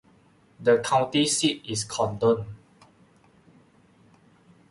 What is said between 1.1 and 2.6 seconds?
seat is Condon.